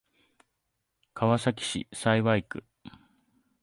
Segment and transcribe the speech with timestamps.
[1.13, 2.63] 川崎市幸区